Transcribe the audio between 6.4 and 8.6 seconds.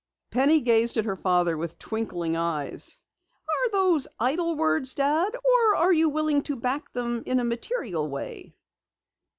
to back them in a material way?"